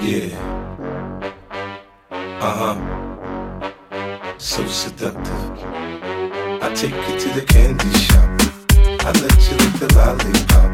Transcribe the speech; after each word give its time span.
Yeah. 0.00 0.30
Uh 2.10 2.54
huh. 2.60 4.38
So 4.38 4.64
seductive. 4.66 5.28
I 6.62 6.72
take 6.74 6.94
you 6.94 7.18
to 7.18 7.28
the 7.34 7.44
candy 7.44 7.90
shop. 7.98 8.30
I 9.00 9.10
let 9.20 9.36
you 9.50 9.56
lick 9.56 9.74
the 9.82 9.88
lollipop. 9.96 10.70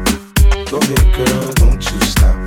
Go 0.69 0.77
ahead, 0.77 1.07
girl, 1.15 1.53
don't 1.53 1.83
you 1.91 1.99
stop. 2.01 2.37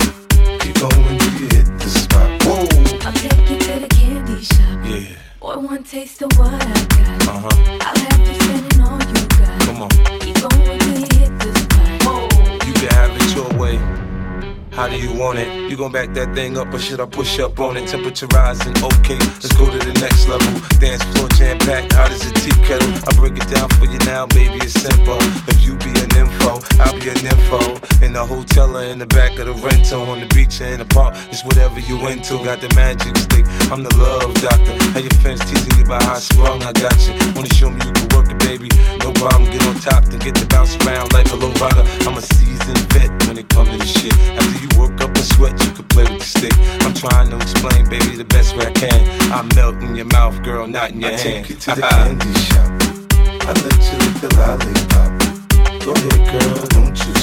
Keep 0.61 0.79
going 0.79 1.17
till 1.19 1.33
you 1.33 1.47
hit 1.49 1.67
the 1.79 1.89
spot. 1.89 2.43
Whoa. 2.43 2.63
I'll 3.05 3.13
take 3.13 3.49
you 3.49 3.57
to 3.59 3.79
the 3.81 3.87
candy 3.89 4.41
shop. 4.41 4.79
Yeah. 4.85 5.17
Boy, 5.41 5.57
one 5.57 5.83
taste 5.83 6.21
of 6.21 6.31
what 6.39 6.53
I 6.53 6.57
got. 6.59 7.27
Uh 7.27 7.39
huh. 7.43 7.79
I'll 7.81 7.99
have 7.99 8.27
you 8.27 8.33
spending 8.35 8.81
all 8.81 8.99
you 8.99 9.27
got. 9.37 9.61
Come 9.61 9.81
on. 9.81 9.89
Keep 10.21 10.49
going 10.49 10.78
How 14.79 14.87
do 14.87 14.95
you 14.95 15.11
want 15.11 15.37
it? 15.37 15.69
You 15.69 15.75
gon' 15.75 15.91
back 15.91 16.13
that 16.13 16.33
thing 16.33 16.57
up 16.57 16.73
or 16.73 16.79
should 16.79 17.01
I 17.01 17.05
push 17.05 17.37
up 17.37 17.59
on 17.59 17.75
it? 17.75 17.89
Temperature 17.89 18.27
rising, 18.27 18.71
okay. 18.79 19.19
Let's 19.43 19.51
go 19.59 19.69
to 19.69 19.77
the 19.77 19.91
next 19.99 20.29
level. 20.31 20.47
Dance 20.79 21.03
floor 21.11 21.27
jam 21.35 21.59
packed, 21.59 21.91
hot 21.91 22.11
as 22.11 22.23
a 22.23 22.31
tea 22.31 22.55
kettle. 22.63 22.87
I 23.03 23.11
break 23.19 23.35
it 23.35 23.43
down 23.51 23.67
for 23.75 23.91
you 23.91 23.99
now, 24.07 24.25
baby. 24.27 24.55
It's 24.63 24.79
simple. 24.79 25.19
If 25.51 25.67
you 25.67 25.75
be 25.83 25.91
an 25.99 26.15
info, 26.15 26.63
I'll 26.79 26.95
be 26.95 27.11
an 27.11 27.19
info. 27.19 27.59
In 27.99 28.13
the 28.15 28.23
hotel 28.23 28.77
or 28.77 28.83
in 28.87 28.99
the 28.99 29.05
back 29.05 29.37
of 29.37 29.51
the 29.51 29.55
rental, 29.59 30.03
on 30.07 30.21
the 30.21 30.31
beach 30.31 30.61
or 30.61 30.71
in 30.71 30.79
the 30.79 30.87
park, 30.87 31.13
it's 31.27 31.43
whatever 31.43 31.81
you 31.81 31.99
into. 32.07 32.39
Got 32.39 32.63
the 32.63 32.71
magic 32.71 33.17
stick, 33.19 33.43
I'm 33.75 33.83
the 33.83 33.91
love 33.99 34.31
doctor. 34.39 34.79
How 34.95 35.03
your 35.03 35.11
fans 35.19 35.43
teasing 35.43 35.75
you 35.75 35.83
about 35.83 36.03
how 36.03 36.15
I 36.15 36.19
sprung, 36.19 36.63
I 36.63 36.71
got 36.71 36.95
you. 37.03 37.19
Wanna 37.35 37.51
show 37.51 37.69
me 37.69 37.83
you 37.83 37.91
can 37.91 38.07
work 38.15 38.31
it, 38.31 38.39
baby? 38.47 38.71
No 39.03 39.11
problem, 39.11 39.51
get 39.51 39.59
on 39.67 39.75
top, 39.83 40.05
then 40.07 40.23
get 40.23 40.39
the 40.39 40.47
play 46.49 46.61
with 46.61 46.79
the 46.79 46.79
stick. 46.79 46.83
I'm 46.83 46.93
trying 46.93 47.29
to 47.29 47.35
explain, 47.37 47.89
baby, 47.89 48.15
the 48.15 48.25
best 48.25 48.55
way 48.55 48.65
I 48.65 48.71
can. 48.71 49.31
I 49.31 49.41
melt 49.55 49.75
in 49.83 49.95
your 49.95 50.05
mouth, 50.05 50.41
girl, 50.43 50.67
not 50.67 50.91
in 50.91 51.01
your 51.01 51.11
I 51.11 51.17
hand. 51.17 51.45
take 51.45 51.49
you 51.49 51.55
to 51.55 51.75
the 51.75 51.81
candy 51.81 52.33
shop. 52.33 52.67
I 53.41 53.53
let 53.53 53.81
you 53.87 53.97
lick 53.99 54.15
the 54.21 54.29
lollipop. 54.37 55.11
Go 55.85 55.91
ahead, 55.93 56.21
girl, 56.31 56.67
don't 56.67 56.97
you 57.07 57.18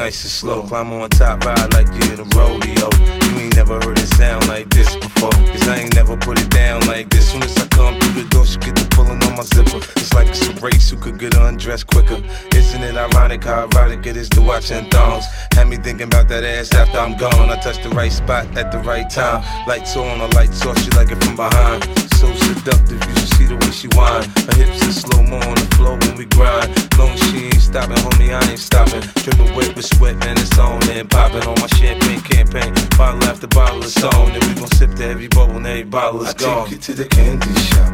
nice 0.00 0.22
and 0.24 0.30
slow. 0.30 0.62
Climb 0.62 0.92
on 0.94 1.10
top, 1.10 1.44
ride 1.44 1.72
like 1.74 1.88
you 1.92 2.14
in 2.14 2.20
a 2.20 2.28
rodeo. 2.34 2.88
You 3.24 3.32
ain't 3.36 3.54
never 3.54 3.74
heard 3.84 3.98
it 3.98 4.08
sound 4.16 4.48
like 4.48 4.70
this 4.70 4.96
before. 4.96 5.36
Cause 5.52 5.68
I 5.68 5.80
ain't 5.80 5.94
never 5.94 6.16
put 6.16 6.40
it 6.40 6.48
down 6.48 6.80
like 6.86 7.10
this. 7.10 7.32
Soon 7.32 7.42
as 7.42 7.54
I 7.58 7.66
come 7.68 8.00
through 8.00 8.22
the 8.22 8.28
door, 8.30 8.46
she 8.46 8.56
get 8.60 8.76
the 8.76 8.86
pulling 8.96 9.22
on 9.22 9.36
my 9.36 9.42
zipper. 9.42 9.76
It's 10.00 10.14
like 10.14 10.28
it's 10.28 10.48
a 10.48 10.54
race 10.64 10.88
who 10.88 10.96
could 10.96 11.18
get 11.18 11.36
undressed 11.36 11.86
quicker. 11.86 12.18
Isn't 12.56 12.82
it 12.82 12.96
ironic 12.96 13.44
how 13.44 13.64
erotic 13.64 14.06
it 14.06 14.16
is 14.16 14.30
to 14.30 14.40
watching 14.40 14.88
thongs? 14.88 15.26
Had 15.52 15.68
me 15.68 15.76
thinking 15.76 16.06
about 16.06 16.28
that 16.28 16.44
ass 16.44 16.72
after 16.72 16.98
I'm 16.98 17.18
gone. 17.18 17.50
I 17.50 17.60
touched 17.60 17.82
the 17.82 17.90
right 17.90 18.12
spot 18.12 18.46
at 18.56 18.72
the 18.72 18.78
right 18.78 19.08
time. 19.10 19.44
Lights 19.66 19.96
on, 19.96 20.18
or 20.22 20.28
lights 20.28 20.64
off, 20.64 20.78
she 20.82 20.90
like 20.92 21.10
it 21.10 21.22
from 21.22 21.36
behind. 21.36 21.84
So 22.16 22.32
seductive, 22.48 23.04
you 23.04 23.14
should 23.20 23.32
see 23.36 23.46
the 23.52 23.56
way 23.60 23.70
she 23.70 23.88
whine. 23.88 24.24
Her 24.48 24.56
hips 24.56 24.80
in 24.82 24.92
slow 24.92 25.22
mo 25.22 25.36
on 25.36 25.56
the 25.56 25.68
floor 25.76 25.98
when 26.00 26.16
we 26.16 26.24
grind. 26.24 26.72
Long 26.96 27.14
she 27.28 27.49
stopping, 27.70 27.96
homie, 27.98 28.34
I 28.34 28.50
ain't 28.50 28.58
stopping. 28.58 29.00
Dripping 29.22 29.54
wet 29.54 29.74
with 29.76 29.86
sweat, 29.86 30.16
man, 30.16 30.36
it's 30.38 30.58
on 30.58 30.82
and 30.90 31.08
popping 31.08 31.46
on 31.46 31.54
my 31.60 31.68
champagne 31.68 32.20
campaign. 32.20 32.74
Bottle 32.98 33.22
after 33.24 33.46
bottle 33.46 33.82
is 33.84 34.02
on, 34.02 34.30
and 34.30 34.44
we 34.44 34.54
gon' 34.54 34.70
sip 34.72 34.94
to 34.96 35.04
every 35.04 35.28
bubble, 35.28 35.56
and 35.56 35.66
every 35.66 35.84
bottle 35.84 36.26
I 36.26 36.28
is 36.28 36.34
gone. 36.34 36.64
take 36.64 36.72
you 36.72 36.78
to 36.78 36.94
the 36.94 37.06
candy 37.06 37.54
shop. 37.70 37.92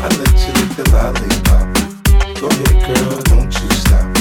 I 0.00 0.08
let 0.08 0.32
you 0.44 0.52
lick 0.58 0.72
the 0.78 0.84
lollipop. 0.92 1.66
Go 2.40 2.48
ahead, 2.48 2.96
girl, 2.96 3.22
don't 3.22 3.52
you 3.52 3.70
stop. 3.76 4.13